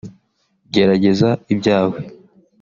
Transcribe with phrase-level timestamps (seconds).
[0.73, 1.97] gerageza ibyawe